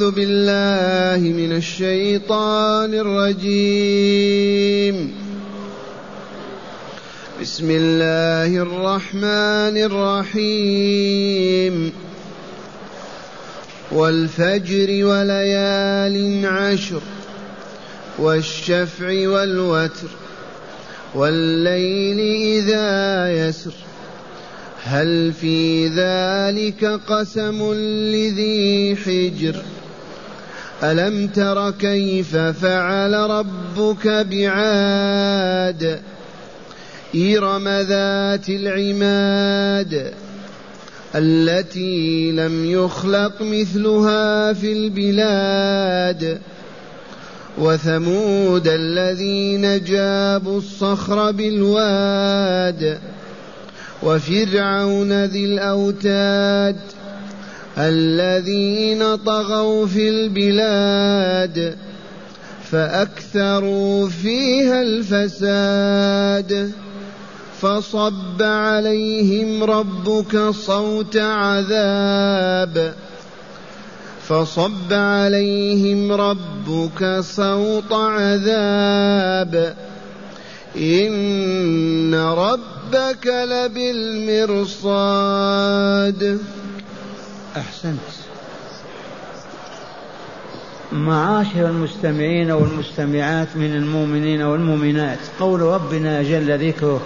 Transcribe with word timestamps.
أعوذ 0.00 0.14
بالله 0.14 1.32
من 1.32 1.56
الشيطان 1.56 2.94
الرجيم. 2.94 4.96
بسم 7.42 7.70
الله 7.70 8.62
الرحمن 8.62 9.76
الرحيم. 10.32 11.92
والفجر 13.92 15.04
وليال 15.04 16.46
عشر 16.46 17.00
والشفع 18.18 19.28
والوتر 19.28 20.08
والليل 21.14 22.20
إذا 22.56 23.48
يسر. 23.48 23.74
هل 24.82 25.32
في 25.32 25.88
ذلك 25.88 26.84
قسم 26.84 27.74
لذي 28.12 28.96
حجر؟ 28.96 29.62
ألم 30.82 31.26
تر 31.26 31.70
كيف 31.70 32.36
فعل 32.36 33.14
ربك 33.14 34.06
بعاد؟ 34.06 36.00
إرم 37.14 37.68
ذات 37.68 38.48
العماد 38.48 40.12
التي 41.14 42.32
لم 42.32 42.70
يخلق 42.70 43.32
مثلها 43.40 44.52
في 44.52 44.72
البلاد. 44.72 46.38
وثمود 47.58 48.68
الذين 48.68 49.84
جابوا 49.84 50.58
الصخر 50.58 51.30
بالواد. 51.30 52.98
وفرعون 54.02 55.24
ذي 55.24 55.44
الأوتاد 55.44 56.76
الذين 57.78 59.16
طغوا 59.16 59.86
في 59.86 60.08
البلاد 60.08 61.76
فأكثروا 62.70 64.08
فيها 64.08 64.82
الفساد 64.82 66.72
فصب 67.60 68.42
عليهم 68.42 69.64
ربك 69.64 70.50
صوت 70.50 71.16
عذاب 71.16 72.94
فصب 74.28 74.92
عليهم 74.92 76.12
ربك 76.12 77.20
صوت 77.20 77.92
عذاب 77.92 79.76
إن 80.76 82.14
ربك 82.14 83.26
لبالمرصاد 83.26 84.60
أحسنت. 87.56 87.98
معاشر 90.92 91.66
المستمعين 91.68 92.50
والمستمعات 92.50 93.56
من 93.56 93.76
المؤمنين 93.76 94.42
والمؤمنات 94.42 95.18
قول 95.40 95.60
ربنا 95.60 96.22
جل 96.22 96.68
ذكره 96.68 97.00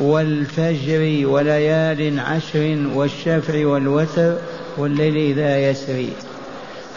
والفجر 0.00 1.26
وليال 1.26 2.20
عشر 2.20 2.86
والشفع 2.94 3.66
والوتر 3.66 4.36
والليل 4.76 5.16
إذا 5.16 5.70
يسري 5.70 6.12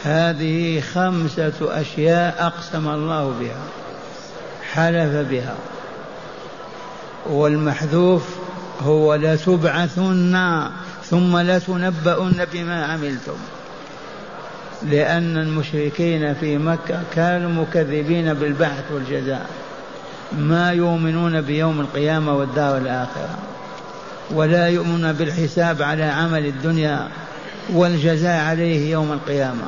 هذه 0.03 0.81
خمسة 0.81 1.53
أشياء 1.61 2.35
أقسم 2.39 2.87
الله 2.87 3.33
بها 3.39 3.63
حلف 4.73 5.29
بها. 5.29 5.55
والمحذوف 7.29 8.35
هو 8.81 9.15
لتبعثن 9.15 10.71
ثم 11.09 11.37
لتنبؤن 11.37 12.45
بما 12.53 12.85
عملتم. 12.85 13.37
لأن 14.83 15.37
المشركين 15.37 16.33
في 16.33 16.57
مكة 16.57 17.03
كانوا 17.15 17.63
مكذبين 17.63 18.33
بالبعث 18.33 18.83
والجزاء. 18.91 19.49
ما 20.37 20.71
يؤمنون 20.71 21.41
بيوم 21.41 21.81
القيامة 21.81 22.33
والدار 22.33 22.77
الآخرة. 22.77 23.37
ولا 24.31 24.67
يؤمنون 24.67 25.13
بالحساب 25.13 25.81
على 25.81 26.03
عمل 26.03 26.45
الدنيا 26.45 27.07
والجزاء 27.73 28.45
عليه 28.45 28.91
يوم 28.91 29.11
القيامة. 29.11 29.67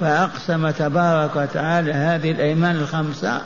فأقسم 0.00 0.70
تبارك 0.70 1.36
وتعالى 1.36 1.92
هذه 1.92 2.30
الأيمان 2.30 2.76
الخمسة 2.76 3.40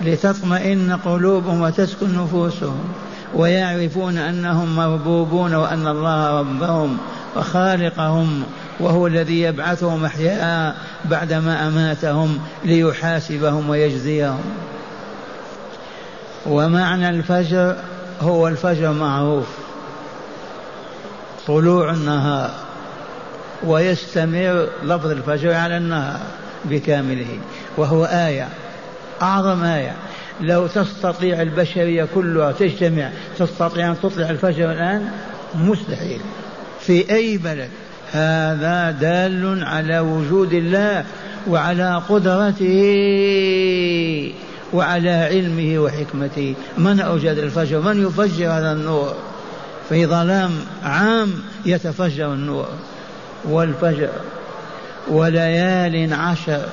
لتطمئن 0.00 0.98
قلوبهم 1.04 1.60
وتسكن 1.60 2.18
نفوسهم. 2.24 2.94
ويعرفون 3.34 4.18
أنهم 4.18 4.76
مربوبون 4.76 5.54
وأن 5.54 5.86
الله 5.86 6.40
ربهم 6.40 6.98
وخالقهم 7.36 8.44
وهو 8.80 9.06
الذي 9.06 9.40
يبعثهم 9.40 10.04
أحياء 10.04 10.76
بعدما 11.04 11.68
أماتهم 11.68 12.38
ليحاسبهم 12.64 13.70
ويجزيهم. 13.70 14.44
ومعنى 16.46 17.10
الفجر 17.10 17.76
هو 18.20 18.48
الفجر 18.48 18.92
معروف. 18.92 19.46
طلوع 21.46 21.90
النهار. 21.90 22.50
ويستمر 23.64 24.68
لفظ 24.82 25.06
الفجر 25.06 25.54
على 25.54 25.76
النهار 25.76 26.20
بكامله. 26.64 27.38
وهو 27.76 28.04
آية 28.04 28.48
أعظم 29.22 29.64
آية. 29.64 29.96
لو 30.40 30.66
تستطيع 30.66 31.42
البشرية 31.42 32.08
كلها 32.14 32.52
تجتمع 32.52 33.10
تستطيع 33.38 33.90
أن 33.90 33.96
تطلع 34.02 34.30
الفجر 34.30 34.72
الآن؟ 34.72 35.08
مستحيل. 35.54 36.20
في 36.80 37.14
أي 37.14 37.38
بلد؟ 37.38 37.70
هذا 38.12 38.90
دال 38.90 39.64
على 39.64 39.98
وجود 39.98 40.52
الله 40.52 41.04
وعلى 41.48 42.02
قدرته 42.08 42.74
وعلى 44.72 45.10
علمه 45.10 45.78
وحكمته. 45.78 46.54
من 46.78 47.00
أوجد 47.00 47.38
الفجر؟ 47.38 47.80
من 47.80 48.06
يفجر 48.06 48.46
هذا 48.46 48.72
النور؟ 48.72 49.14
في 49.88 50.06
ظلام 50.06 50.50
عام 50.82 51.32
يتفجر 51.66 52.32
النور. 52.32 52.68
والفجر. 53.44 54.10
وليال 55.08 56.12
عشر. 56.14 56.66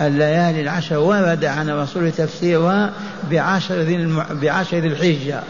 الليالي 0.00 0.60
العشر 0.60 0.98
ورد 0.98 1.44
عن 1.44 1.70
الرسول 1.70 2.12
تفسيرها 2.12 2.92
بعشر 3.30 3.74
ذي 3.74 4.16
بعشر 4.30 4.76
ذي 4.76 4.88
الحجة. 4.88 5.40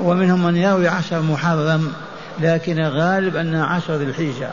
ومنهم 0.00 0.44
من 0.44 0.56
يروي 0.56 0.88
عشر 0.88 1.22
محرم 1.22 1.92
لكن 2.40 2.78
الغالب 2.78 3.36
أنها 3.36 3.66
عشر 3.66 3.94
ذي 3.94 4.04
الحجة 4.04 4.50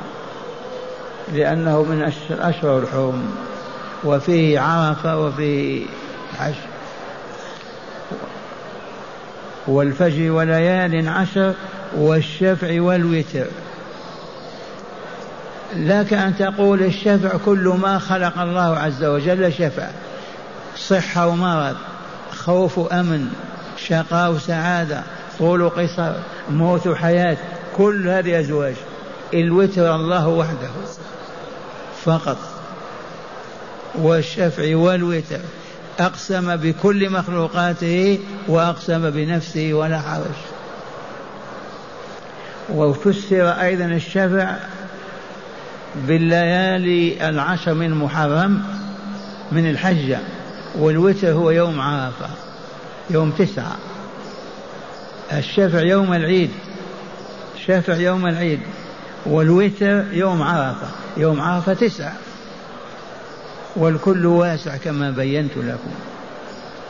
لأنه 1.34 1.84
من 1.84 2.12
أشهر 2.32 2.80
الحرم. 2.80 3.36
وفيه 4.04 4.60
عرفة 4.60 5.18
وفيه 5.18 5.86
حج 6.40 6.54
والفجر 9.68 10.32
وليال 10.32 11.10
عشر 11.10 11.54
والشفع 11.98 12.82
والوتر. 12.82 13.46
لك 15.76 16.14
أن 16.14 16.38
تقول 16.38 16.84
الشفع 16.84 17.38
كل 17.46 17.74
ما 17.82 18.00
خلق 18.00 18.40
الله 18.40 18.78
عز 18.80 19.04
وجل 19.04 19.54
شفع. 19.54 19.88
صحة 20.78 21.28
ومرض 21.28 21.76
خوف 22.32 22.94
أمن 22.94 23.28
شقاء 23.78 24.32
وسعادة 24.32 25.04
طول 25.40 25.70
قصر 25.70 26.14
موت 26.50 26.88
وحياة 26.88 27.38
كل 27.78 28.08
هذه 28.08 28.40
أزواج. 28.40 28.76
الوتر 29.34 29.96
الله 29.96 30.28
وحده 30.28 30.70
فقط. 32.06 32.38
والشفع 33.96 34.76
والوتر 34.76 35.40
أقسم 36.00 36.56
بكل 36.56 37.10
مخلوقاته 37.10 38.20
وأقسم 38.48 39.10
بنفسه 39.10 39.74
ولا 39.74 40.00
حرج. 40.00 40.42
وفسر 42.70 43.50
أيضا 43.50 43.86
الشفع 43.86 44.56
بالليالي 45.96 47.30
العشر 47.30 47.74
من 47.74 47.92
محرم 47.94 48.62
من 49.52 49.70
الحجة 49.70 50.20
والوتر 50.76 51.32
هو 51.32 51.52
يوم 51.52 51.82
عرفة 51.82 52.30
يوم 53.10 53.32
تسعة. 53.32 53.78
الشفع 55.34 55.82
يوم 55.82 56.14
العيد 56.14 56.50
الشفع 57.56 57.96
يوم 57.96 58.28
العيد 58.28 58.60
والوتر 59.26 60.04
يوم 60.12 60.42
عرفة 60.42 60.88
يوم 61.18 61.42
عرفة 61.42 61.74
تسعة. 61.74 62.14
والكل 63.76 64.26
واسع 64.26 64.78
كما 64.78 65.12
بينت 65.12 65.58
لكم. 65.58 65.92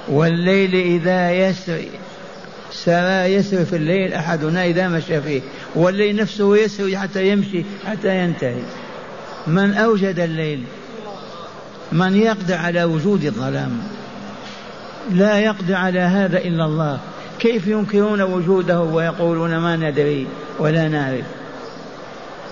والليل 0.07 0.75
إذا 0.75 1.31
يسري 1.31 1.89
سرى 2.71 3.33
يسري 3.33 3.65
في 3.65 3.75
الليل 3.75 4.13
أحدنا 4.13 4.65
إذا 4.65 4.88
مشى 4.88 5.21
فيه. 5.21 5.42
والليل 5.75 6.15
نفسه 6.15 6.57
يسري 6.57 6.98
حتى 6.98 7.30
يمشي 7.30 7.63
حتى 7.86 8.24
ينتهي. 8.24 8.62
من 9.48 9.74
أوجد 9.74 10.20
الليل 10.20 10.64
من 11.92 12.16
يقدر 12.16 12.56
على 12.56 12.84
وجود 12.84 13.26
الظلام. 13.26 13.78
لا 15.12 15.40
يقدر 15.40 15.76
على 15.76 16.00
هذا 16.00 16.38
إلا 16.38 16.66
الله. 16.66 17.00
كيف 17.40 17.68
ينكرون 17.68 18.22
وجوده 18.22 18.82
ويقولون 18.82 19.58
ما 19.58 19.76
ندري 19.76 20.28
ولا 20.60 20.88
نعرف؟ 20.88 21.26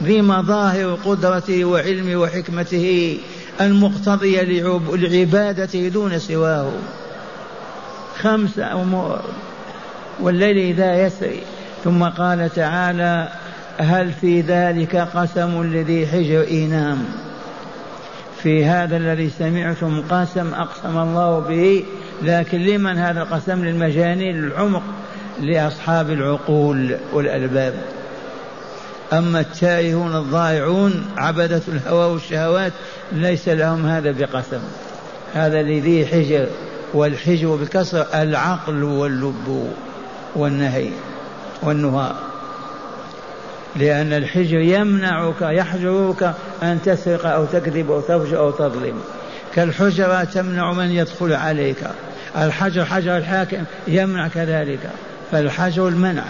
ذي 0.03 0.21
مظاهر 0.21 0.97
قدرته 1.05 1.65
وعلمه 1.65 2.15
وحكمته 2.15 3.17
المقتضية 3.61 4.41
لعبادته 4.91 5.87
دون 5.87 6.19
سواه. 6.19 6.71
خمسة 8.21 8.81
أمور 8.81 9.21
والليل 10.19 10.57
إذا 10.57 11.05
يسري. 11.05 11.41
ثم 11.83 12.03
قال 12.03 12.49
تعالى 12.55 13.29
هل 13.79 14.11
في 14.11 14.41
ذلك 14.41 14.95
قسم 14.95 15.63
لذي 15.63 16.07
حجر 16.07 16.41
إينام؟ 16.41 17.05
في 18.43 18.65
هذا 18.65 18.97
الذي 18.97 19.29
سمعتم 19.29 20.01
قسم 20.09 20.53
أقسم 20.53 20.97
الله 20.97 21.39
به 21.39 21.85
لكن 22.21 22.57
لمن 22.57 22.97
هذا 22.97 23.21
القسم؟ 23.21 23.65
للمجانين 23.65 24.43
العمق 24.43 24.83
لأصحاب 25.41 26.09
العقول 26.09 26.97
والألباب. 27.13 27.73
أما 29.13 29.39
التائهون 29.39 30.15
الضائعون 30.15 31.05
عبدة 31.17 31.61
الهوى 31.67 32.11
والشهوات 32.13 32.73
ليس 33.11 33.49
لهم 33.49 33.85
هذا 33.85 34.11
بقسم. 34.11 34.61
هذا 35.33 35.61
لذي 35.61 36.05
حجر 36.05 36.47
والحجر 36.93 37.55
بكسر 37.55 38.05
العقل 38.13 38.83
واللب 38.83 39.73
والنهي 40.35 40.89
والنهار. 41.63 42.28
لأن 43.75 44.13
الحجر 44.13 44.59
يمنعك 44.59 45.41
يحجرك 45.41 46.33
أن 46.63 46.79
تسرق 46.85 47.25
أو 47.25 47.45
تكذب 47.45 47.91
أو 47.91 48.01
تفجر 48.01 48.37
أو 48.37 48.51
تظلم. 48.51 49.01
كالحجرة 49.55 50.23
تمنع 50.23 50.73
من 50.73 50.91
يدخل 50.91 51.33
عليك. 51.33 51.77
الحجر 52.37 52.85
حجر 52.85 53.17
الحاكم 53.17 53.63
يمنع 53.87 54.27
كذلك. 54.27 54.89
فالحجر 55.31 55.87
المنع. 55.87 56.23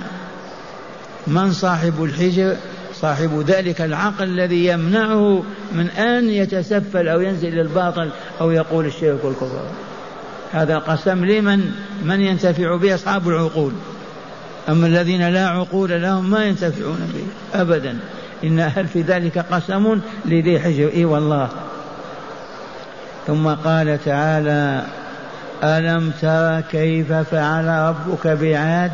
من 1.28 1.52
صاحب 1.52 2.04
الحجر؟ 2.04 2.56
صاحب 2.94 3.44
ذلك 3.48 3.82
العقل 3.82 4.24
الذي 4.24 4.66
يمنعه 4.66 5.44
من 5.72 5.90
أن 5.90 6.30
يتسفل 6.30 7.08
أو 7.08 7.22
ينزل 7.22 7.48
إلى 7.48 7.62
الباطل 7.62 8.10
أو 8.42 8.52
يقول 8.52 8.86
الشرك 8.86 9.26
والكفر. 9.26 9.66
هذا 10.52 10.78
قسم 10.78 11.26
لمن؟ 11.26 11.72
من 12.04 12.22
ينتفع 12.22 12.76
به 12.76 12.96
أصحاب 12.96 13.30
العقول. 13.30 13.72
أما 14.69 14.88
الذين 14.88 15.30
لا 15.30 15.48
عقول 15.48 16.01
لهم 16.01 16.30
ما 16.30 16.45
ينتفعون 16.45 17.12
به 17.13 17.62
أبدا. 17.62 18.00
إن 18.44 18.60
هل 18.60 18.88
في 18.88 19.01
ذلك 19.01 19.45
قسم 19.51 20.00
لذي 20.25 20.60
حجر. 20.60 20.92
إي 20.94 21.06
والله. 21.06 21.50
ثم 23.27 23.48
قال 23.48 24.00
تعالى 24.06 24.83
ألم 25.63 26.12
تر 26.21 26.62
كيف 26.71 27.13
فعل 27.13 27.68
ربك 27.68 28.27
بعاد 28.27 28.92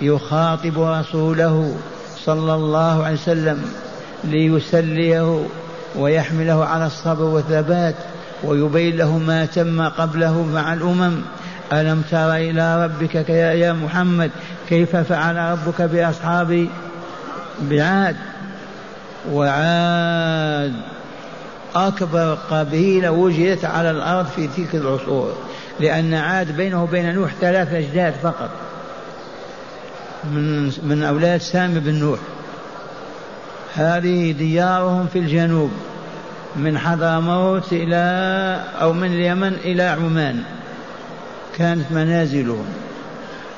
يخاطب 0.00 0.78
رسوله 0.78 1.76
صلى 2.24 2.54
الله 2.54 3.04
عليه 3.04 3.14
وسلم 3.14 3.64
ليسليه 4.24 5.46
ويحمله 5.96 6.64
على 6.64 6.86
الصبر 6.86 7.24
والثبات 7.24 7.94
ويبين 8.44 8.96
له 8.96 9.18
ما 9.18 9.46
تم 9.46 9.88
قبله 9.88 10.42
مع 10.42 10.72
الأمم. 10.72 11.20
ألم 11.72 12.02
تر 12.10 12.34
إلى 12.36 12.84
ربك 12.84 13.14
يا 13.30 13.72
محمد 13.72 14.30
كيف 14.68 14.96
فعل 14.96 15.36
ربك 15.36 15.82
بأصحاب 15.82 16.68
بعاد؟ 17.60 18.16
وعاد. 19.32 20.74
أكبر 21.74 22.38
قبيلة 22.50 23.10
وجدت 23.10 23.64
على 23.64 23.90
الأرض 23.90 24.26
في 24.26 24.48
تلك 24.56 24.74
العصور 24.74 25.32
لأن 25.80 26.14
عاد 26.14 26.56
بينه 26.56 26.82
وبين 26.82 27.14
نوح 27.14 27.30
ثلاث 27.40 27.74
أجداد 27.74 28.14
فقط. 28.22 28.50
من 30.24 30.72
من 30.82 31.02
أولاد 31.02 31.40
سام 31.40 31.74
بن 31.74 31.94
نوح. 31.94 32.18
هذه 33.74 34.32
ديارهم 34.32 35.06
في 35.12 35.18
الجنوب 35.18 35.70
من 36.56 36.78
حضرموت 36.78 37.72
إلى 37.72 38.64
أو 38.80 38.92
من 38.92 39.12
اليمن 39.12 39.52
إلى 39.52 39.82
عمان. 39.82 40.42
كانت 41.58 41.92
منازلهم. 41.92 42.66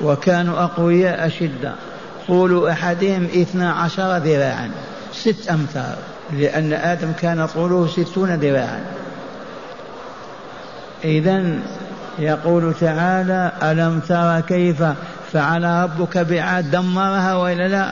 وكانوا 0.01 0.63
أقوياء 0.63 1.27
أشدة. 1.27 1.73
طول 2.27 2.67
أحدهم 2.67 3.23
اثنا 3.23 3.71
عشر 3.71 4.17
ذراعا. 4.17 4.71
ست 5.13 5.49
أمتار 5.49 5.95
لأن 6.33 6.73
آدم 6.73 7.11
كان 7.11 7.45
طوله 7.45 7.87
ستون 7.87 8.35
ذراعا. 8.35 8.81
إذا 11.03 11.59
يقول 12.19 12.73
تعالى 12.73 13.51
ألم 13.63 13.99
ترى 13.99 14.41
كيف 14.41 14.83
فعل 15.33 15.63
ربك 15.63 16.17
بعاد؟ 16.17 16.71
دمرها 16.71 17.35
وإلا 17.35 17.67
لا؟ 17.67 17.91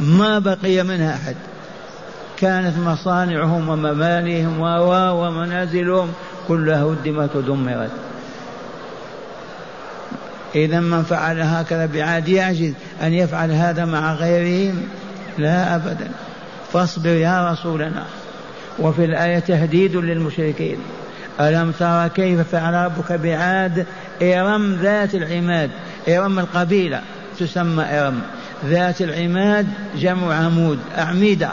ما 0.00 0.38
بقي 0.38 0.82
منها 0.82 1.14
أحد. 1.14 1.36
كانت 2.36 2.78
مصانعهم 2.78 3.68
ومبانيهم 3.68 4.60
ومنازلهم. 5.10 6.12
كلها 6.48 6.82
هدمت 6.82 7.36
ودمرت 7.36 7.90
إذا 10.54 10.80
من 10.80 11.02
فعل 11.02 11.40
هكذا 11.40 11.86
بعاد 11.86 12.28
يعجز 12.28 12.72
أن 13.02 13.14
يفعل 13.14 13.50
هذا 13.50 13.84
مع 13.84 14.14
غيرهم 14.14 14.82
لا 15.38 15.74
أبدا. 15.74 16.10
فاصبر 16.72 17.10
يا 17.10 17.50
رسولنا. 17.52 18.04
وفي 18.78 19.04
الآية 19.04 19.38
تهديد 19.38 19.96
للمشركين. 19.96 20.78
ألم 21.40 21.72
ترى 21.72 22.08
كيف 22.08 22.40
فعل 22.40 22.74
ربك 22.74 23.12
بعاد؟ 23.12 23.86
إرم 24.22 24.78
ذات 24.82 25.14
العماد. 25.14 25.70
إرم 26.08 26.38
القبيلة 26.38 27.00
تسمى 27.38 27.84
إرم. 27.84 28.20
ذات 28.66 29.00
العماد 29.00 29.66
جمع 29.96 30.34
عمود 30.34 30.78
أعمدة. 30.98 31.50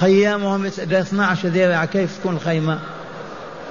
خيامهم 0.00 0.66
12 0.66 1.48
ذراع. 1.48 1.84
كيف 1.84 2.18
تكون 2.18 2.38
خيمة 2.38 2.78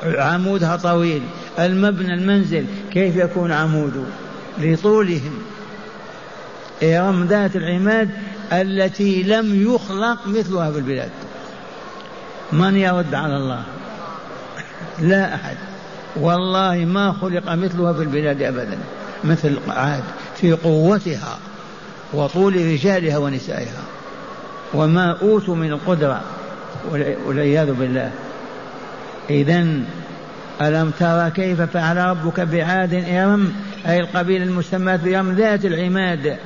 عمودها 0.03 0.75
طويل. 0.75 1.21
المبنى 1.59 2.13
المنزل 2.13 2.65
كيف 2.93 3.15
يكون 3.15 3.51
عموده؟ 3.51 4.03
لطولهم. 4.59 5.33
إرم 6.83 7.23
ذات 7.23 7.55
العماد 7.55 8.09
التي 8.51 9.23
لم 9.23 9.73
يخلق 9.73 10.27
مثلها 10.27 10.71
في 10.71 10.77
البلاد. 10.77 11.09
من 12.51 12.75
يرد 12.75 13.13
على 13.13 13.37
الله؟ 13.37 13.63
لا 14.99 15.35
أحد. 15.35 15.57
والله 16.15 16.75
ما 16.75 17.13
خلق 17.21 17.53
مثلها 17.53 17.93
في 17.93 18.01
البلاد 18.01 18.41
أبدا. 18.41 18.77
مثل 19.23 19.57
عاد 19.67 20.03
في 20.35 20.51
قوتها 20.51 21.39
وطول 22.13 22.55
رجالها 22.55 23.17
ونسائها. 23.17 23.83
وما 24.73 25.17
أوتوا 25.21 25.55
من 25.55 25.71
القدرة 25.71 26.21
والعياذ 27.25 27.73
بالله. 27.73 28.11
إذا 29.29 29.65
ألم 30.61 30.91
ترى 30.99 31.31
كيف 31.31 31.61
فعل 31.61 31.97
ربك 31.97 32.39
بعاد 32.39 32.93
إرم؟ 32.93 33.53
أي 33.87 33.99
القبيلة 33.99 34.43
المسماة 34.43 34.95
بإرم 34.95 35.31
ذات 35.31 35.65
العماد 35.65 36.37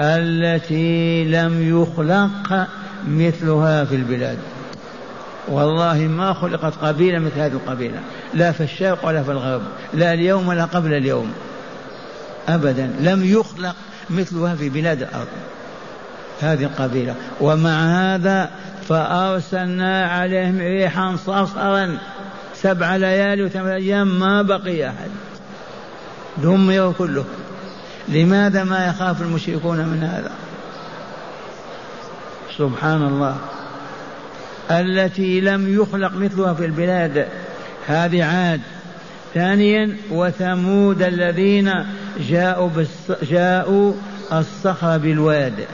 التي 0.00 1.24
لم 1.24 1.82
يخلق 1.82 2.66
مثلها 3.08 3.84
في 3.84 3.94
البلاد. 3.94 4.38
والله 5.48 5.98
ما 5.98 6.32
خلقت 6.32 6.74
قبيلة 6.82 7.18
مثل 7.18 7.38
هذه 7.38 7.52
القبيلة. 7.52 7.98
لا 8.34 8.52
في 8.52 8.62
الشرق 8.62 9.06
ولا 9.06 9.22
في 9.22 9.30
الغرب. 9.30 9.62
لا 9.94 10.12
اليوم 10.12 10.48
ولا 10.48 10.64
قبل 10.64 10.92
اليوم. 10.92 11.32
أبدا. 12.48 12.90
لم 13.00 13.24
يخلق 13.24 13.76
مثلها 14.10 14.54
في 14.54 14.68
بلاد 14.68 15.02
الأرض. 15.02 15.28
هذه 16.40 16.64
القبيلة. 16.64 17.14
ومع 17.40 17.70
هذا 17.70 18.50
فأرسلنا 18.88 20.06
عليهم 20.06 20.58
ريحا 20.58 21.16
صرصرا. 21.26 21.98
سبع 22.66 22.96
ليالي 22.96 23.42
وثمان 23.42 23.72
أيام 23.72 24.18
ما 24.18 24.42
بقي 24.42 24.88
أحد. 24.88 25.10
دمروا 26.36 26.92
كله. 26.92 27.24
لماذا 28.08 28.64
ما 28.64 28.86
يخاف 28.86 29.22
المشركون 29.22 29.78
من 29.78 30.02
هذا؟ 30.02 30.32
سبحان 32.58 33.02
الله. 33.02 33.36
التي 34.70 35.40
لم 35.40 35.74
يخلق 35.74 36.12
مثلها 36.16 36.54
في 36.54 36.64
البلاد. 36.64 37.26
هذه 37.86 38.24
عاد. 38.24 38.60
ثانيا 39.34 39.96
وثمود 40.10 41.02
الذين 41.02 41.72
جاءوا 42.28 42.70
جاءوا 43.22 43.92
الصخر 44.32 44.98
بالواد. 44.98 45.66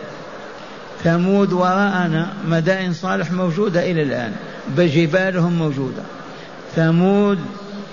ثمود 1.04 1.52
وراءنا 1.52 2.32
مدائن 2.48 2.92
صالح 2.92 3.32
موجودة 3.32 3.90
إلى 3.90 4.02
الآن 4.02 4.32
بجبالهم 4.76 5.52
موجودة. 5.52 6.02
ثمود 6.76 7.38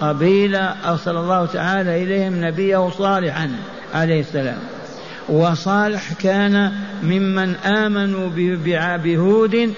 قبيلة 0.01 0.75
أرسل 0.86 1.17
الله 1.17 1.45
تعالى 1.45 2.03
إليهم 2.03 2.45
نبيه 2.45 2.89
صالحا 2.89 3.51
عليه 3.93 4.19
السلام. 4.19 4.57
وصالح 5.29 6.13
كان 6.13 6.71
ممن 7.03 7.55
آمنوا 7.55 8.29
بهود 8.98 9.74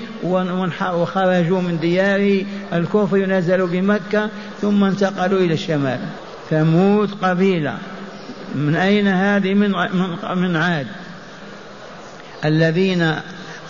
وخرجوا 0.94 1.62
من 1.62 1.80
ديار 1.80 2.44
الكفر 2.74 3.18
نزلوا 3.18 3.68
بمكة 3.68 4.30
ثم 4.62 4.84
انتقلوا 4.84 5.40
إلى 5.40 5.54
الشمال. 5.54 6.00
ثمود 6.50 7.12
قبيلة. 7.22 7.78
من 8.56 8.76
أين 8.76 9.08
هذه؟ 9.08 9.54
من 9.54 9.72
من 10.36 10.56
عاد. 10.56 10.88
الذين 12.46 13.14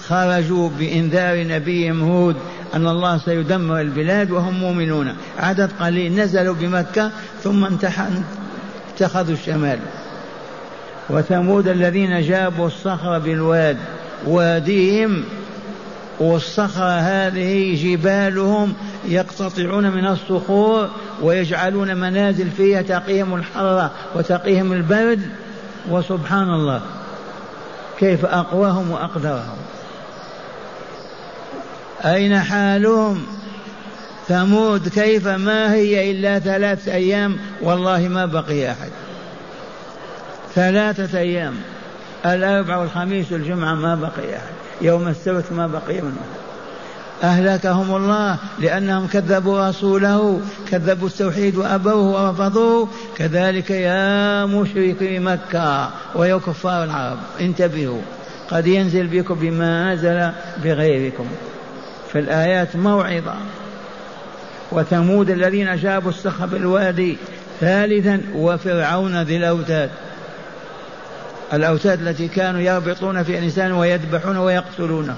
خرجوا 0.08 0.70
بإنذار 0.80 1.48
نبيهم 1.48 2.02
هود 2.02 2.36
أن 2.74 2.88
الله 2.88 3.18
سيدمر 3.18 3.82
البلاد 3.82 4.32
وهم 4.32 4.54
مؤمنون. 4.54 5.16
عدد 5.40 5.72
قليل 5.80 6.16
نزلوا 6.16 6.56
بمكة 6.56 7.12
ثم 7.44 7.66
اتخذوا 7.66 9.34
الشمال. 9.34 9.80
وثمود 11.10 11.68
الذين 11.68 12.22
جابوا 12.22 12.68
الصخر 12.68 13.20
بالواد 13.20 13.78
واديهم 14.26 15.24
والصخرة 16.20 17.00
هذه 17.00 17.84
جبالهم 17.84 18.74
يقتطعون 19.06 19.92
من 19.92 20.08
الصخور 20.08 20.90
ويجعلون 21.22 21.96
منازل 21.96 22.50
فيها 22.50 22.82
تقيهم 22.82 23.36
الحرة 23.36 23.92
وتقيهم 24.16 24.74
البرد. 24.74 25.22
وسبحان 25.90 26.54
الله 26.54 26.82
كيف 28.00 28.26
أقواهم 28.26 28.92
وأقدرهم. 28.92 29.58
أين 32.06 32.40
حالهم؟ 32.40 33.24
ثمود 34.28 34.88
كيف؟ 34.88 35.28
ما 35.28 35.74
هي 35.74 36.12
إلا 36.12 36.40
ثلاثة 36.40 36.94
أيام؟ 36.94 37.38
والله 37.62 38.08
ما 38.08 38.26
بقي 38.26 38.72
أحد. 38.72 38.90
ثلاثة 40.56 41.20
أيام. 41.20 41.54
الأربع 42.26 42.78
والخميس 42.78 43.32
والجمعة 43.32 43.76
ما 43.76 43.96
بقي 43.96 44.36
أحد. 44.36 44.54
يوم 44.82 45.08
السبت 45.08 45.46
ما 45.52 45.68
بقي 45.68 46.02
منه 46.02 46.22
أهلكهم 47.24 47.96
الله 47.96 48.38
لأنهم 48.60 49.08
كذبوا 49.08 49.70
رسوله 49.70 50.42
كذبوا 50.72 51.08
التوحيد 51.08 51.56
وأبوه 51.58 52.28
ورفضوه. 52.28 52.88
كذلك 53.18 53.70
يا 53.72 54.46
مشركي 54.46 55.20
مكة 55.20 55.90
ويا 56.16 56.36
كفار 56.36 56.84
العرب. 56.84 57.18
انتبهوا. 57.42 58.02
قد 58.50 58.68
ينزل 58.68 59.08
بكم 59.08 59.36
بما 59.36 59.94
نزل 59.94 60.32
بغيركم. 60.64 61.26
في 62.14 62.20
الآيات 62.20 62.76
موعظة. 62.76 63.36
وثمود 64.72 65.30
الذين 65.30 65.76
جابوا 65.76 66.10
الصخر 66.10 66.46
بالوادي 66.46 67.18
ثالثا 67.60 68.22
وفرعون 68.36 69.22
ذي 69.22 69.38
الأوتاد. 69.38 69.90
الأوتاد 71.54 72.02
التي 72.08 72.28
كانوا 72.28 72.62
يربطون 72.62 73.24
في 73.24 73.38
الإنسان 73.38 73.72
ويذبحون 73.72 74.38
ويقتلونه 74.38 75.16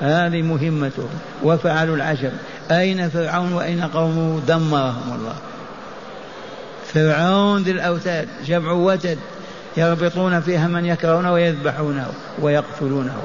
هذه 0.00 0.42
مهمتهم. 0.42 1.08
وفعلوا 1.42 1.96
العجب. 1.96 2.32
أين 2.70 3.08
فرعون 3.08 3.52
وأين 3.52 3.84
قومه 3.84 4.40
دمرهم 4.48 5.12
الله؟ 5.14 5.34
فرعون 6.94 7.62
ذي 7.62 7.70
الأوتاد 7.70 8.28
جمع 8.46 8.72
وتد 8.72 9.18
يربطون 9.76 10.40
فيها 10.40 10.68
من 10.68 10.86
يكرهونه 10.86 11.32
ويذبحونه 11.32 12.06
ويقتلونه. 12.38 13.22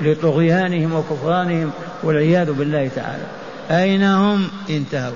لطغيانهم 0.00 0.94
وكفرانهم 0.94 1.70
والعياذ 2.02 2.52
بالله 2.52 2.90
تعالى. 2.96 3.24
أين 3.70 4.02
هم؟ 4.02 4.48
انتهوا. 4.70 5.14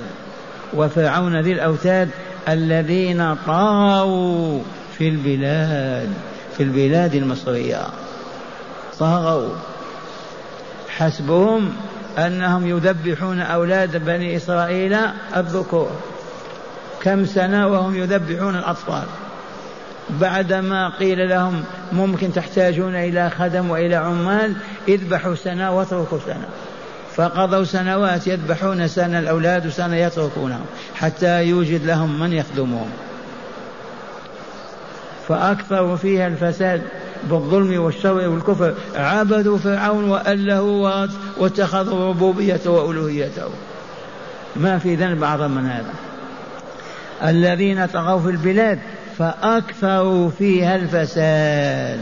وفرعون 0.74 1.40
ذي 1.40 1.52
الأوتاد 1.52 2.08
الذين 2.48 3.34
طغوا 3.46 4.60
في 4.98 5.08
البلاد 5.08 6.12
في 6.56 6.62
البلاد 6.62 7.14
المصرية. 7.14 7.86
طغوا 8.98 9.54
حسبهم 10.88 11.72
أنهم 12.18 12.66
يذبحون 12.66 13.40
أولاد 13.40 14.04
بني 14.04 14.36
إسرائيل 14.36 14.96
الذكور. 15.36 15.90
كم 17.02 17.26
سنة 17.26 17.66
وهم 17.66 17.96
يذبحون 17.96 18.56
الأطفال؟ 18.56 19.04
بعدما 20.10 20.88
قيل 20.88 21.28
لهم 21.28 21.64
ممكن 21.92 22.32
تحتاجون 22.32 22.94
إلى 22.94 23.30
خدم 23.30 23.70
وإلى 23.70 23.94
عمال 23.94 24.54
اذبحوا 24.88 25.34
سنة 25.34 25.76
واتركوا 25.78 26.18
سنة. 26.26 26.48
فقضوا 27.16 27.64
سنوات 27.64 28.26
يذبحون 28.26 28.88
سنة 28.88 29.18
الأولاد 29.18 29.66
وسنة 29.66 29.96
يتركونهم 29.96 30.64
حتى 30.94 31.44
يوجد 31.44 31.86
لهم 31.86 32.20
من 32.20 32.32
يخدمهم. 32.32 32.90
فأكثروا 35.28 35.96
فيها 35.96 36.26
الفساد 36.26 36.82
بالظلم 37.30 37.80
والشر 37.80 38.28
والكفر. 38.28 38.74
عبدوا 38.96 39.58
فرعون 39.58 40.04
وأله 40.04 40.62
واتخذوا 41.38 42.08
ربوبيته 42.08 42.70
وألوهيته. 42.70 43.48
ما 44.56 44.78
في 44.78 44.94
ذنب 44.94 45.24
أعظم 45.24 45.50
من 45.50 45.66
هذا. 45.66 45.94
الذين 47.30 47.86
طغوا 47.86 48.20
في 48.20 48.28
البلاد 48.28 48.78
فأكثروا 49.18 50.30
فيها 50.30 50.76
الفساد. 50.76 52.00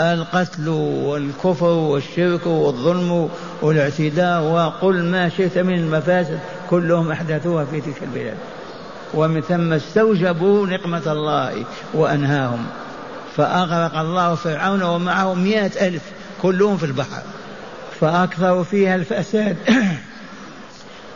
القتل 0.00 0.68
والكفر 0.68 1.66
والشرك 1.66 2.46
والظلم 2.46 3.28
والاعتداء 3.62 4.42
وقل 4.42 5.04
ما 5.04 5.28
شئت 5.28 5.58
من 5.58 5.74
المفاسد 5.74 6.38
كلهم 6.70 7.10
أحدثوها 7.10 7.64
في 7.64 7.80
تلك 7.80 8.02
البلاد. 8.02 8.36
ومن 9.14 9.40
ثم 9.40 9.72
استوجبوا 9.72 10.66
نقمة 10.66 11.12
الله 11.12 11.64
وأنهاهم. 11.94 12.66
فأغرق 13.36 13.98
الله 13.98 14.34
فرعون 14.34 14.82
ومعه 14.82 15.34
مئة 15.34 15.88
ألف 15.88 16.02
كلهم 16.42 16.76
في 16.76 16.86
البحر. 16.86 17.22
فأكثروا 18.00 18.64
فيها 18.64 18.94
الفساد. 18.94 19.56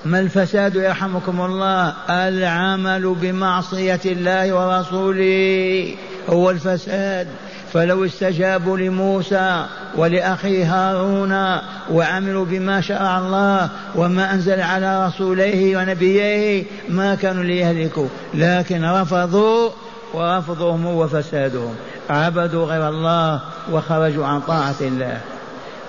ما 0.05 0.21
الفساد 0.21 0.75
يرحمكم 0.75 1.41
الله؟ 1.41 1.95
العمل 2.11 3.15
بمعصية 3.21 4.01
الله 4.07 4.53
ورسوله 4.53 5.95
هو 6.29 6.51
الفساد. 6.51 7.29
فلو 7.73 8.05
استجابوا 8.05 8.79
لموسى 8.79 9.67
ولأخيه 9.97 10.65
هارون 10.75 11.59
وعملوا 11.91 12.45
بما 12.45 12.81
شرع 12.81 13.19
الله 13.19 13.69
وما 13.95 14.35
أنزل 14.35 14.61
على 14.61 15.07
رسوليه 15.07 15.77
ونبييه 15.77 16.65
ما 16.89 17.15
كانوا 17.15 17.45
ليهلكوا 17.45 18.09
لكن 18.35 18.85
رفضوا 18.85 19.71
ورفضهم 20.15 20.87
وفسادهم. 20.87 21.75
عبدوا 22.11 22.67
غير 22.67 22.89
الله 22.89 23.41
وخرجوا 23.73 24.27
عن 24.27 24.41
طاعة 24.41 24.81
الله. 24.81 25.21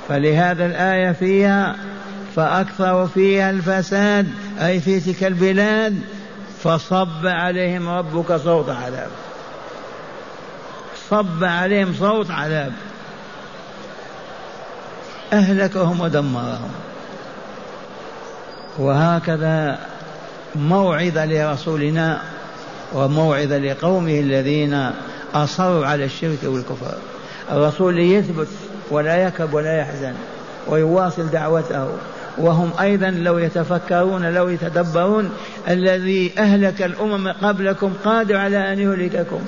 فلهذا 0.09 0.65
الآية 0.65 1.11
فيها 1.11 1.75
فأكثروا 2.35 3.07
فيها 3.07 3.49
الفساد 3.49 4.27
أي 4.59 4.79
في 4.79 4.99
تلك 4.99 5.23
البلاد 5.23 6.01
فصب 6.63 7.25
عليهم 7.25 7.89
ربك 7.89 8.35
صوت 8.35 8.69
عذاب. 8.69 9.09
صب 11.09 11.43
عليهم 11.43 11.95
صوت 11.99 12.31
عذاب. 12.31 12.73
أهلكهم 15.33 16.01
ودمرهم. 16.01 16.71
وهكذا 18.77 19.79
موعظة 20.55 21.25
لرسولنا 21.25 22.21
وموعظة 22.93 23.57
لقومه 23.57 24.19
الذين 24.19 24.91
أصروا 25.33 25.85
على 25.85 26.05
الشرك 26.05 26.39
والكفر. 26.43 26.95
الرسول 27.51 27.99
يثبت 27.99 28.47
ولا 28.91 29.27
يكب 29.27 29.53
ولا 29.53 29.77
يحزن 29.77 30.13
ويواصل 30.67 31.29
دعوته. 31.29 31.87
وهم 32.37 32.71
أيضا 32.81 33.09
لو 33.09 33.37
يتفكرون 33.37 34.25
لو 34.25 34.49
يتدبرون 34.49 35.31
الذي 35.69 36.31
أهلك 36.37 36.81
الأمم 36.81 37.27
قبلكم 37.27 37.93
قادر 38.05 38.37
على 38.37 38.73
أن 38.73 38.79
يهلككم. 38.79 39.39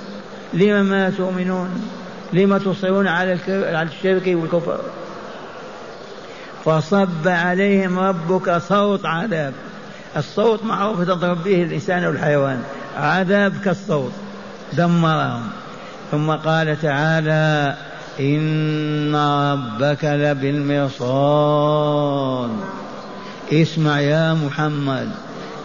لم 0.53 0.85
ما 0.85 1.09
تؤمنون؟ 1.09 1.89
لم 2.33 2.57
تصرون 2.57 3.07
على 3.07 3.39
الشرك 3.83 4.23
والكفر؟ 4.27 4.79
فصب 6.65 7.27
عليهم 7.27 7.99
ربك 7.99 8.57
صوت 8.57 9.05
عذاب. 9.05 9.53
الصوت 10.17 10.63
معروف 10.63 11.01
تضرب 11.01 11.43
به 11.43 11.63
الإنسان 11.63 12.05
والحيوان. 12.05 12.63
عذاب 12.97 13.53
كالصوت. 13.65 14.11
دمرهم. 14.73 15.49
ثم 16.11 16.31
قال 16.31 16.81
تعالى 16.81 17.75
إن 18.19 19.15
ربك 19.15 20.03
لبالمرصاد 20.03 21.05
اسمع 23.53 24.00
يا 24.00 24.34
محمد 24.34 25.10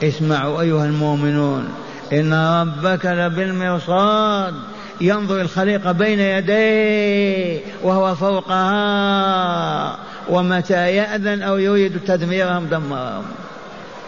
اسمعوا 0.02 0.60
أيها 0.60 0.84
المؤمنون 0.84 1.68
إن 2.12 2.34
ربك 2.34 3.06
لبالمرصاد 3.06 4.54
ينظر 5.00 5.40
الخليقة 5.40 5.92
بين 5.92 6.20
يديه 6.20 7.60
وهو 7.82 8.14
فوقها 8.14 9.96
ومتى 10.28 10.96
يأذن 10.96 11.42
أو 11.42 11.58
يريد 11.58 12.00
تدميرهم 12.06 12.66
دمرهم 12.66 13.24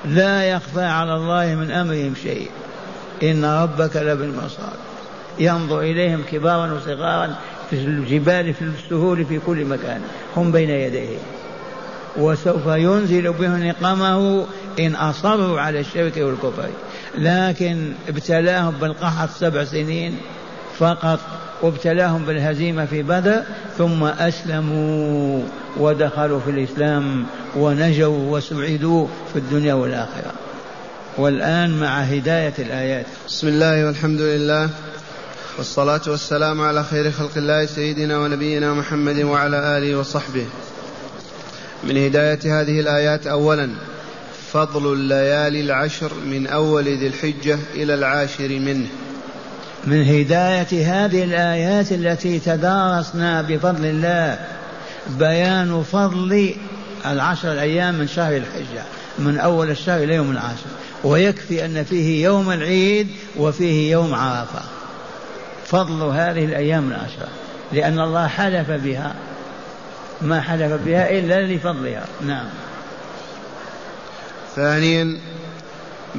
لا 0.04 0.44
يخفى 0.44 0.84
على 0.84 1.14
الله 1.14 1.54
من 1.54 1.70
أمرهم 1.70 2.14
شيء. 2.22 2.50
إن 3.22 3.44
ربك 3.44 3.96
لبالمرصاد 3.96 4.76
ينظر 5.38 5.80
إليهم 5.80 6.22
كبارا 6.30 6.72
وصغارا 6.72 7.34
في 7.72 7.78
الجبال 7.78 8.54
في 8.54 8.62
السهول 8.62 9.24
في 9.24 9.38
كل 9.46 9.64
مكان. 9.64 10.00
هم 10.36 10.52
بين 10.52 10.70
يديه. 10.70 11.16
وسوف 12.16 12.66
ينزل 12.66 13.32
بهم 13.32 13.66
نقمه 13.66 14.46
إن 14.78 14.94
أصروا 14.94 15.60
على 15.60 15.80
الشرك 15.80 16.16
والكفر. 16.16 16.68
لكن 17.18 17.92
ابتلاهم 18.08 18.74
بالقحط 18.80 19.28
سبع 19.40 19.64
سنين 19.64 20.16
فقط 20.78 21.20
وابتلاهم 21.62 22.24
بالهزيمة 22.24 22.84
في 22.84 23.02
بدر 23.02 23.42
ثم 23.78 24.04
أسلموا 24.04 25.42
ودخلوا 25.76 26.40
في 26.40 26.50
الإسلام 26.50 27.26
ونجوا 27.56 28.36
وسعدوا 28.36 29.06
في 29.32 29.38
الدنيا 29.38 29.74
والآخرة. 29.74 30.32
والآن 31.18 31.80
مع 31.80 32.00
هداية 32.00 32.54
الآيات. 32.58 33.06
بسم 33.28 33.48
الله 33.48 33.86
والحمد 33.86 34.20
لله. 34.20 34.70
والصلاة 35.58 36.00
والسلام 36.06 36.60
على 36.60 36.84
خير 36.84 37.10
خلق 37.10 37.30
الله 37.36 37.66
سيدنا 37.66 38.18
ونبينا 38.18 38.74
محمد 38.74 39.18
وعلى 39.22 39.78
آله 39.78 39.96
وصحبه. 39.96 40.46
من 41.84 41.96
هداية 41.96 42.60
هذه 42.60 42.80
الآيات 42.80 43.26
أولا 43.26 43.70
فضل 44.52 44.92
الليالي 44.92 45.60
العشر 45.60 46.12
من 46.26 46.46
أول 46.46 46.84
ذي 46.84 47.06
الحجة 47.06 47.58
إلى 47.74 47.94
العاشر 47.94 48.48
منه. 48.48 48.86
من 49.86 50.02
هداية 50.02 51.04
هذه 51.04 51.24
الآيات 51.24 51.92
التي 51.92 52.38
تدارسنا 52.38 53.42
بفضل 53.42 53.84
الله 53.84 54.38
بيان 55.18 55.84
فضل 55.92 56.54
العشر 57.06 57.52
الأيام 57.52 57.94
من 57.94 58.08
شهر 58.08 58.36
الحجة 58.36 58.84
من 59.18 59.38
أول 59.38 59.70
الشهر 59.70 60.02
إلى 60.02 60.14
يوم 60.14 60.30
العاشر. 60.30 60.70
ويكفي 61.04 61.64
أن 61.64 61.84
فيه 61.84 62.24
يوم 62.24 62.52
العيد 62.52 63.08
وفيه 63.36 63.92
يوم 63.92 64.14
عرفة. 64.14 64.81
فضل 65.72 66.02
هذه 66.02 66.44
الأيام 66.44 66.88
العشرة 66.88 67.28
لأن 67.72 68.00
الله 68.00 68.26
حلف 68.26 68.70
بها. 68.70 69.14
ما 70.22 70.40
حلف 70.40 70.72
بها 70.72 71.18
إلا 71.18 71.54
لفضلها. 71.54 72.04
نعم. 72.26 72.46
ثانيا 74.56 75.18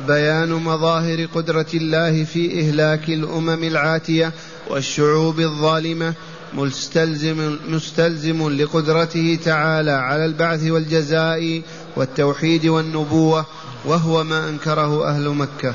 بيان 0.07 0.50
مظاهر 0.50 1.25
قدرة 1.36 1.65
الله 1.74 2.24
في 2.24 2.62
إهلاك 2.62 3.10
الأمم 3.10 3.63
العاتية 3.63 4.31
والشعوب 4.69 5.39
الظالمة 5.39 6.13
مستلزم 6.53 7.57
مستلزم 7.67 8.50
لقدرته 8.50 9.39
تعالى 9.45 9.91
على 9.91 10.25
البعث 10.25 10.63
والجزاء 10.63 11.62
والتوحيد 11.95 12.65
والنبوة 12.65 13.45
وهو 13.86 14.24
ما 14.24 14.50
أنكره 14.50 15.10
أهل 15.10 15.29
مكة. 15.29 15.74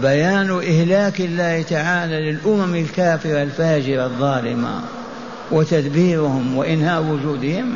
بيان 0.00 0.50
إهلاك 0.50 1.20
الله 1.20 1.62
تعالى 1.62 2.30
للأمم 2.32 2.74
الكافرة 2.74 3.42
الفاجرة 3.42 4.04
الظالمة 4.04 4.80
وتدبيرهم 5.50 6.56
وإنهاء 6.56 7.02
وجودهم 7.02 7.74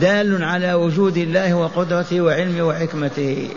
دال 0.00 0.44
على 0.44 0.74
وجود 0.74 1.16
الله 1.16 1.54
وقدرته 1.54 2.20
وعلمه 2.20 2.62
وحكمته 2.62 3.48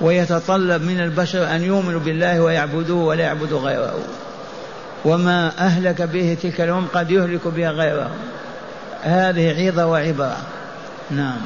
ويتطلب 0.00 0.82
من 0.82 1.00
البشر 1.00 1.50
أن 1.50 1.62
يؤمنوا 1.62 2.00
بالله 2.00 2.40
ويعبدوه 2.40 3.04
ولا 3.04 3.24
يعبدوا 3.24 3.60
غيره. 3.60 3.98
وما 5.04 5.52
أهلك 5.58 6.02
به 6.02 6.36
تلك 6.42 6.60
الأمم 6.60 6.86
قد 6.94 7.10
يهلك 7.10 7.48
بها 7.48 7.70
غيره 7.70 8.10
هذه 9.02 9.66
عظة 9.66 9.86
وعبرة. 9.86 10.36
نعم. 11.10 11.40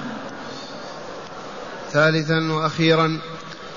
ثالثا 1.93 2.53
وأخيرا 2.53 3.19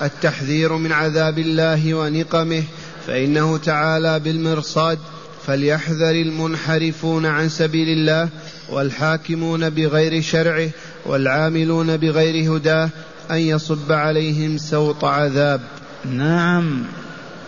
التحذير 0.02 0.72
من 0.72 0.92
عذاب 0.92 1.38
الله 1.38 1.94
ونقمه 1.94 2.62
فإنه 3.06 3.58
تعالى 3.58 4.20
بالمرصاد 4.20 4.98
فليحذر 5.46 6.10
المنحرفون 6.10 7.26
عن 7.26 7.48
سبيل 7.48 7.88
الله 7.88 8.28
والحاكمون 8.68 9.70
بغير 9.70 10.22
شرعه 10.22 10.68
والعاملون 11.06 11.96
بغير 11.96 12.56
هداه 12.56 12.88
أن 13.30 13.36
يصب 13.36 13.92
عليهم 13.92 14.58
سوط 14.58 15.04
عذاب. 15.04 15.60
نعم 16.04 16.82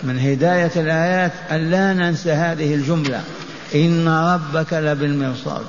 من 0.03 0.19
هداية 0.19 0.73
الآيات 0.77 1.33
أن 1.51 1.71
لا 1.71 1.93
ننسى 1.93 2.33
هذه 2.33 2.75
الجملة 2.75 3.21
إن 3.75 4.09
ربك 4.09 4.73
لبالمرصاد. 4.73 5.65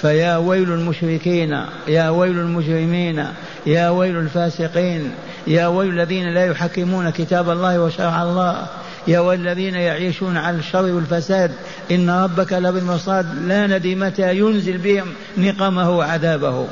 فيا 0.00 0.36
ويل 0.36 0.72
المشركين 0.72 1.64
يا 1.88 2.08
ويل 2.08 2.38
المجرمين 2.38 3.26
يا 3.66 3.90
ويل 3.90 4.16
الفاسقين 4.18 5.10
يا 5.46 5.66
ويل 5.66 6.00
الذين 6.00 6.34
لا 6.34 6.46
يحكمون 6.46 7.10
كتاب 7.10 7.50
الله 7.50 7.80
وشرع 7.80 8.22
الله. 8.22 8.66
يا 9.06 9.20
والذين 9.20 9.74
يعيشون 9.74 10.36
على 10.36 10.56
الشر 10.56 10.82
والفساد. 10.82 11.52
إن 11.90 12.10
ربك 12.10 12.52
لبالمرصاد. 12.52 13.26
لا 13.46 13.66
ندري 13.66 13.94
متى 13.94 14.38
ينزل 14.38 14.78
بهم 14.78 15.06
نقمه 15.36 15.90
وعذابه. 15.90 16.66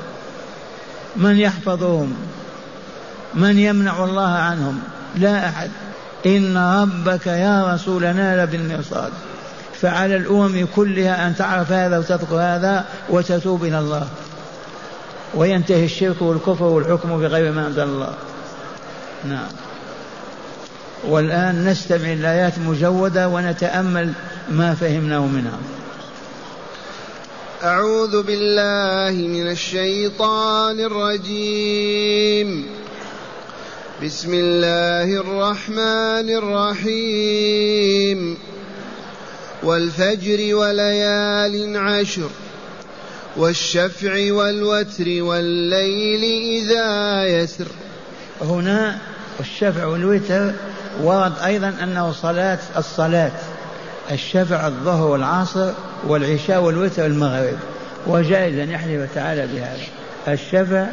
من 1.17 1.37
يحفظهم؟ 1.37 2.15
من 3.35 3.59
يمنع 3.59 4.05
الله 4.05 4.29
عنهم؟ 4.29 4.81
لا 5.17 5.49
أحد. 5.49 5.71
إن 6.27 6.57
ربك 6.57 7.27
يا 7.27 7.75
رسولنا 7.75 8.45
لبالمرصاد. 8.45 9.13
فعلى 9.81 10.17
الأمم 10.17 10.67
كلها 10.77 11.27
أن 11.27 11.37
تعرف 11.37 11.73
هذا 11.73 11.99
وتذكر 11.99 12.37
هذا 12.37 12.85
وتتوب 13.09 13.65
إلى 13.65 13.79
الله. 13.79 14.07
وينتهي 15.35 15.85
الشرك 15.85 16.23
والكفر 16.23 16.65
والحكم 16.65 17.21
بغير 17.21 17.53
ما 17.53 17.67
أنزل 17.67 17.83
الله. 17.83 18.15
نعم. 19.29 19.49
والآن 21.09 21.65
نستمع 21.65 22.13
الآيات 22.13 22.59
مجودة 22.59 23.29
ونتأمل 23.29 24.13
ما 24.51 24.75
فهمناه 24.75 25.27
منها. 25.27 25.59
أعوذ 27.63 28.23
بالله 28.23 29.29
من 29.29 29.51
الشيطان 29.51 30.81
الرجيم. 30.81 32.67
بسم 34.05 34.35
الله 34.35 35.21
الرحمن 35.21 36.37
الرحيم. 36.37 38.39
والفجر 39.63 40.55
وليال 40.55 41.77
عشر 41.77 42.31
والشفع 43.37 44.33
والوتر 44.33 45.23
والليل 45.23 46.23
إذا 46.63 47.27
يسر. 47.27 47.67
هنا 48.43 48.99
الشفع 49.43 49.87
والوتر 49.87 50.53
ورد 51.03 51.33
أيضا 51.45 51.75
أنه 51.83 52.13
صلاة 52.13 52.59
الصلاة 52.77 53.33
الشفع 54.11 54.67
الظهر 54.67 55.07
والعصر 55.07 55.71
والعشاء 56.07 56.63
والوتر 56.63 57.07
المغرب. 57.07 57.57
وجائز 58.07 58.59
أن 58.59 58.71
يحلف 58.71 59.15
تعالى 59.15 59.47
بهذا. 59.47 59.87
الشفع 60.29 60.87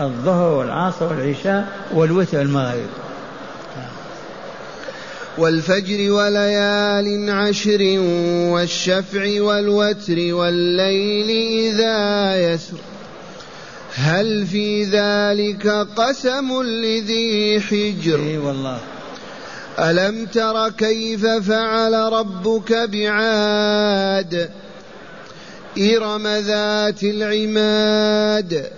الظهر 0.00 0.52
والعصر 0.52 1.06
والعشاء 1.06 1.68
والوتر 1.94 2.40
المغرب. 2.42 2.88
والفجر 5.38 6.12
وليال 6.12 7.30
عشر 7.30 7.98
والشفع 8.52 9.42
والوتر 9.42 10.34
والليل 10.34 11.30
إذا 11.72 12.36
يسر. 12.36 12.76
هل 13.94 14.46
في 14.46 14.84
ذلك 14.84 15.66
قسم 15.96 16.62
لذي 16.62 17.60
حجر؟ 17.60 18.20
إي 18.20 18.38
والله. 18.38 18.80
ألم 19.78 20.26
تر 20.26 20.68
كيف 20.68 21.26
فعل 21.26 21.92
ربك 21.92 22.72
بعاد؟ 22.72 24.50
إرم 25.78 26.26
ذات 26.26 27.02
العماد 27.02 28.70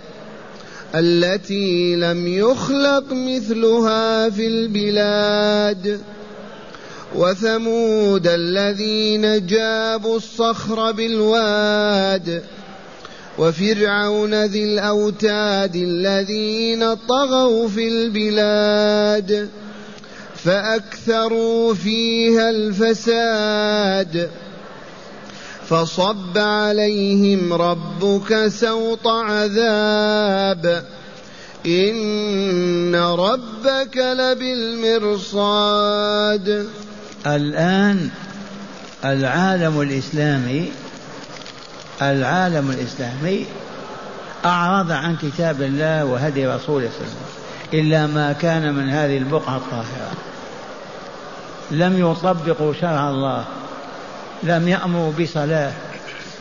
التي 0.95 1.95
لم 1.95 2.27
يخلق 2.27 3.03
مثلها 3.11 4.29
في 4.29 4.47
البلاد. 4.47 6.01
وثمود 7.15 8.27
الذين 8.27 9.45
جابوا 9.45 10.17
الصخر 10.17 10.91
بالواد. 10.91 12.43
وفرعون 13.37 14.45
ذي 14.45 14.63
الأوتاد 14.63 15.75
الذين 15.75 16.93
طغوا 16.93 17.67
في 17.67 17.87
البلاد 17.87 19.49
فأكثروا 20.35 21.73
فيها 21.73 22.49
الفساد 22.49 24.29
فصب 25.67 26.37
عليهم 26.37 27.53
ربك 27.53 28.47
سوط 28.47 29.07
عذاب 29.07 30.83
إن 31.65 32.95
ربك 32.95 33.97
لبالمرصاد. 33.97 35.45
الآن 37.27 38.09
العالم 39.05 39.81
الإسلامي 39.81 40.71
العالم 42.01 42.71
الإسلامي 42.71 43.45
أعرض 44.45 44.91
عن 44.91 45.15
كتاب 45.15 45.61
الله 45.61 46.05
وهدي 46.05 46.47
رسوله 46.47 46.89
صلى 46.89 47.07
الله 47.07 47.15
عليه 47.15 47.15
وسلم 47.15 47.25
إلا 47.73 48.07
ما 48.07 48.33
كان 48.33 48.73
من 48.73 48.89
هذه 48.89 49.17
البقعة 49.17 49.57
الطاهرة. 49.57 50.11
لم 51.71 52.11
يطبقوا 52.11 52.73
شرع 52.73 53.09
الله 53.09 53.45
لم 54.43 54.67
يأمروا 54.67 55.13
بصلاة 55.19 55.71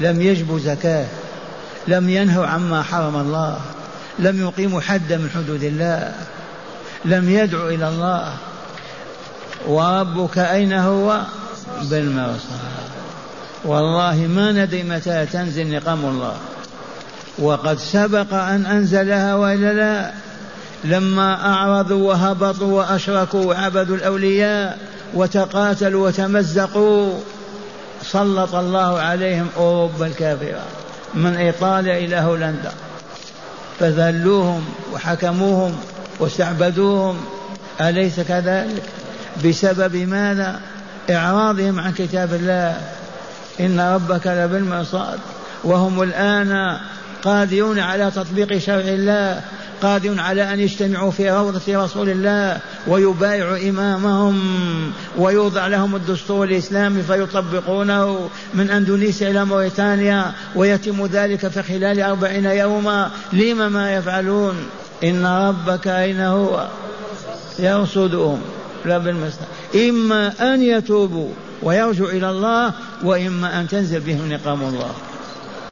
لم 0.00 0.20
يجبوا 0.20 0.58
زكاة 0.58 1.06
لم 1.88 2.10
ينهوا 2.10 2.46
عما 2.46 2.82
حرم 2.82 3.16
الله 3.16 3.60
لم 4.18 4.40
يقيموا 4.40 4.80
حدا 4.80 5.16
من 5.16 5.30
حدود 5.34 5.62
الله 5.62 6.14
لم 7.04 7.30
يدعوا 7.30 7.70
إلى 7.70 7.88
الله. 7.88 8.32
وربك 9.66 10.38
أين 10.38 10.72
هو؟ 10.72 11.20
بالمرصاد. 11.82 12.83
والله 13.64 14.16
ما 14.16 14.52
ندري 14.52 14.82
متى 14.82 15.26
تنزل 15.26 15.76
نقم 15.76 16.04
الله. 16.04 16.36
وقد 17.38 17.78
سبق 17.78 18.34
أن 18.34 18.66
أنزلها 18.66 19.34
وإلا 19.34 19.72
لا. 19.72 20.12
لما 20.84 21.46
أعرضوا 21.46 22.08
وهبطوا 22.08 22.78
وأشركوا 22.78 23.44
وعبدوا 23.44 23.96
الأولياء 23.96 24.78
وتقاتلوا 25.14 26.06
وتمزقوا 26.06 27.20
سلط 28.02 28.54
الله 28.54 29.00
عليهم 29.00 29.48
أوروبا 29.56 30.06
الكافرة 30.06 30.62
من 31.14 31.36
إيطاليا 31.36 31.98
إلى 31.98 32.16
هولندا. 32.16 32.72
فذلوهم 33.80 34.64
وحكموهم 34.92 35.76
واستعبدوهم. 36.20 37.24
أليس 37.80 38.20
كذلك؟ 38.20 38.82
بسبب 39.44 39.96
ماذا؟ 39.96 40.60
إعراضهم 41.10 41.80
عن 41.80 41.92
كتاب 41.92 42.34
الله. 42.34 42.80
إن 43.60 43.80
ربك 43.80 44.26
لبالمرصاد. 44.26 45.18
وهم 45.64 46.02
الآن 46.02 46.78
قادرون 47.24 47.78
على 47.78 48.10
تطبيق 48.10 48.58
شرع 48.58 48.80
الله 48.80 49.40
قادر 49.82 50.20
على 50.20 50.52
أن 50.52 50.60
يجتمعوا 50.60 51.10
في 51.10 51.30
روضة 51.30 51.84
رسول 51.84 52.08
الله 52.08 52.58
ويبايعوا 52.86 53.68
إمامهم 53.68 54.42
ويوضع 55.18 55.66
لهم 55.66 55.96
الدستور 55.96 56.46
الإسلامي 56.46 57.02
فيطبقونه 57.02 58.28
من 58.54 58.70
أندونيسيا 58.70 59.30
إلى 59.30 59.44
موريتانيا 59.44 60.32
ويتم 60.54 61.06
ذلك 61.06 61.48
في 61.48 61.62
خلال 61.62 62.00
أربعين 62.00 62.44
يوما. 62.44 63.10
لم 63.32 63.72
ما 63.72 63.94
يفعلون؟ 63.94 64.54
إن 65.04 65.26
ربك 65.26 65.88
أين 65.88 66.20
هو؟ 66.20 66.66
يرصدهم. 67.58 68.40
لا 68.84 68.98
بالمسلم 68.98 69.46
إما 69.74 70.32
أن 70.54 70.62
يتوبوا 70.62 71.28
ويرجعوا 71.64 72.10
إلى 72.10 72.30
الله 72.30 72.72
وإما 73.02 73.60
أن 73.60 73.68
تنزل 73.68 74.00
بهم 74.00 74.32
نقام 74.32 74.62
الله. 74.62 74.94